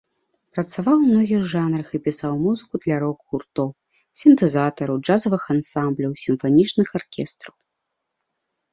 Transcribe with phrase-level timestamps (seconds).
[0.57, 3.69] Працаваў у многіх жанрах і пісаў музыку для рок-гуртоў,
[4.25, 7.53] сінтэзатараў, джазавых ансамбляў, сімфанічных аркестраў.